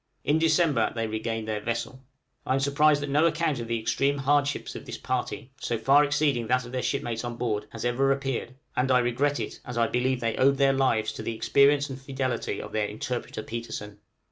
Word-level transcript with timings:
In 0.23 0.39
December 0.39 0.91
they 0.95 1.05
regained 1.05 1.47
their 1.47 1.59
vessel. 1.59 2.03
I 2.43 2.55
am 2.55 2.59
surprised 2.59 3.03
that 3.03 3.09
no 3.11 3.27
account 3.27 3.59
of 3.59 3.67
the 3.67 3.77
extreme 3.79 4.17
hardships 4.17 4.73
of 4.75 4.83
this 4.87 4.97
party 4.97 5.51
so 5.61 5.77
far 5.77 6.03
exceeding 6.03 6.47
that 6.47 6.65
of 6.65 6.71
their 6.71 6.81
shipmates 6.81 7.23
on 7.23 7.35
board 7.35 7.67
has 7.69 7.85
ever 7.85 8.11
appeared; 8.11 8.55
and 8.75 8.89
I 8.89 8.97
regret 8.97 9.39
it, 9.39 9.59
as 9.63 9.77
I 9.77 9.85
believe 9.85 10.19
they 10.19 10.37
owed 10.37 10.57
their 10.57 10.73
lives 10.73 11.11
to 11.11 11.21
the 11.21 11.35
experience 11.35 11.87
and 11.87 12.01
fidelity 12.01 12.59
of 12.59 12.71
their 12.71 12.87
interpreter 12.87 13.43
Petersen. 13.43 13.99